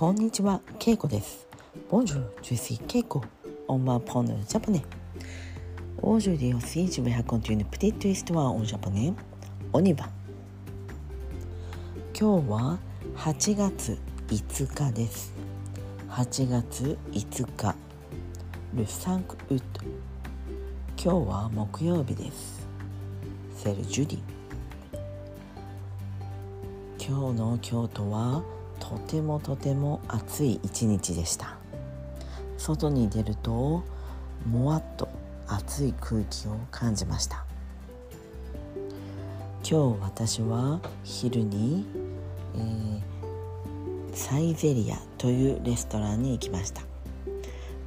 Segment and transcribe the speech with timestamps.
[0.00, 1.46] こんにちは、ケイコです。
[1.90, 3.20] Bonjour, je suis Keiko.
[3.68, 4.80] On va prendre le japonais.
[6.00, 9.12] Aujourd'hui aussi, je vais raconter une petite histoire en japonais.
[9.74, 10.08] On y va.
[12.18, 12.78] 今日は
[13.14, 15.34] 8月5日です。
[16.08, 17.74] 8月5日。
[18.74, 19.20] Le 5
[19.50, 19.62] août。
[20.96, 22.66] 今日は木曜日です。
[23.54, 24.18] C'est le jeudi。
[26.98, 28.42] 今日の京都は
[28.90, 31.56] とてもとても暑い一日でした。
[32.58, 33.84] 外に出ると
[34.44, 35.08] もわっと
[35.46, 37.44] 暑い空気を感じました。
[39.62, 41.86] 今日私は昼に、
[42.56, 43.00] えー
[44.12, 46.82] サイゼリアというレストランに行きました。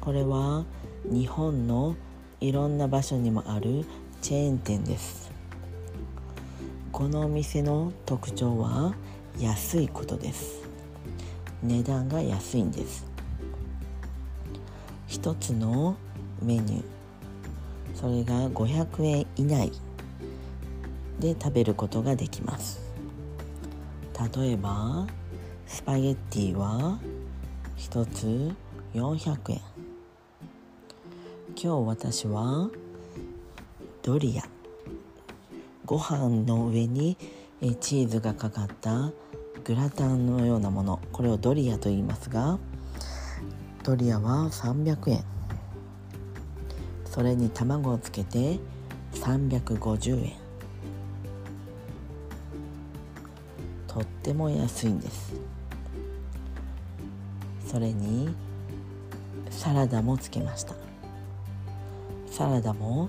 [0.00, 0.64] これは
[1.04, 1.94] 日本の
[2.40, 3.84] いろんな場所にもある
[4.20, 5.30] チェーン店です。
[6.90, 8.94] このお店の特徴は
[9.38, 10.67] 安いことです。
[11.62, 13.04] 値段が安いんです。
[15.06, 15.96] 一つの
[16.42, 16.84] メニュー。
[17.94, 19.72] それが500円以内。
[21.18, 22.80] で食べることができます。
[24.36, 25.06] 例えば
[25.66, 26.98] スパゲッティは
[27.76, 28.54] 一つ
[28.94, 29.60] 400円。
[31.50, 32.70] 今日私は
[34.02, 34.44] ドリア。
[35.84, 37.16] ご飯の上に
[37.80, 39.10] チーズがかかった
[39.64, 41.00] グラタンのようなもの。
[41.12, 42.58] これをドリアと言いますが
[43.82, 45.24] ドリアは300円。
[47.04, 48.58] それに卵をつけて
[49.14, 50.32] 350円。
[53.86, 55.34] とっても安いんです。
[57.66, 58.34] それに
[59.50, 60.74] サラダもつけました。
[62.30, 63.08] サラダも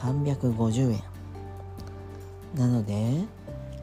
[0.00, 1.02] 350円。
[2.54, 3.24] なので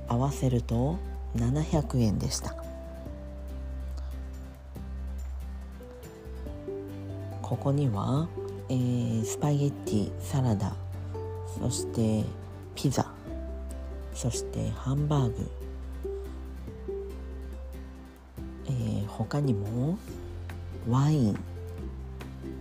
[0.08, 0.98] 合わせると
[1.36, 2.56] 700円でした。
[7.42, 8.28] ここには、
[8.70, 10.74] えースパゲッティサラダ
[11.60, 12.24] そして
[12.74, 13.06] ピザ
[14.16, 15.52] そしてハンバーグ、
[18.66, 19.98] えー他にも
[20.90, 21.40] ワイン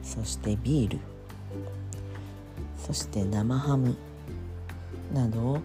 [0.03, 0.99] そしてビール。
[2.77, 3.97] そして生ハム
[5.15, 5.60] など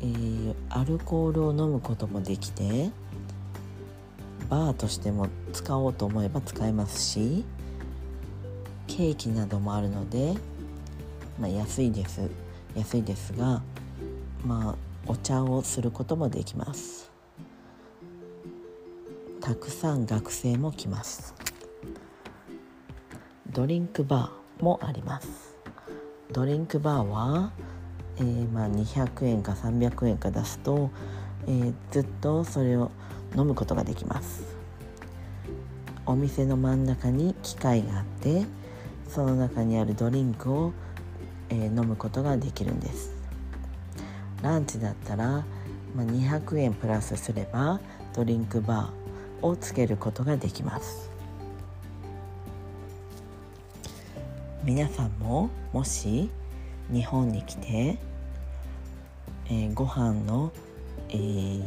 [0.00, 0.36] えー
[0.68, 2.90] アルコールを飲むこともできて
[4.48, 7.44] バーとしても使おうと思えば使えますし
[8.86, 10.34] ケーキなどもあるので、
[11.40, 12.30] まあ、安いです。
[12.74, 13.62] 安いですが
[14.44, 14.76] まあ
[15.06, 17.10] お茶をすることもできます。
[19.40, 21.34] たくさん学生も来ます。
[23.50, 25.56] ドリンクバーもあります。
[26.32, 27.52] ドリンクバーは
[28.18, 30.90] えーまあ、200円か300円か出すと、
[31.46, 32.90] えーずっとそれを
[33.36, 34.56] 飲むことができます。
[36.06, 38.44] お店の真ん中に機械があって
[39.08, 40.72] その中にあるドリンクを、
[41.50, 43.14] えー飲むことができるんです。
[44.42, 45.44] ランチだったら、
[45.94, 47.80] まあ、200円プラスすれば
[48.14, 51.10] ドリンクバーをつけることができます。
[54.64, 56.30] 皆さんももし
[56.92, 57.98] 日本に来て、
[59.46, 60.52] えーご飯の、
[61.08, 61.62] えー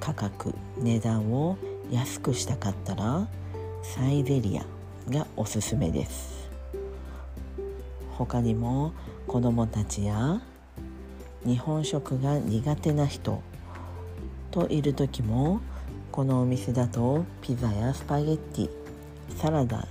[0.00, 1.56] 価格値段を
[1.90, 3.26] 安くしたかったら
[3.82, 4.66] サイゼリア
[5.10, 6.50] がおすすめです。
[8.18, 8.92] 他にも
[9.26, 10.42] 子どもたちや
[11.46, 13.42] 日本食が苦手な人
[14.50, 15.60] といる時も
[16.12, 18.70] このお店だとピザやスパゲッティ
[19.36, 19.88] サラダ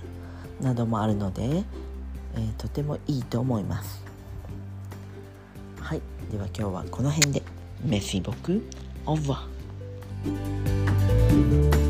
[0.60, 4.03] などもあるので、えーとてもいいと思います。
[5.84, 6.00] はい。
[6.32, 7.42] では今日はこの辺で。
[7.84, 8.66] メシ僕
[9.04, 11.83] オーバー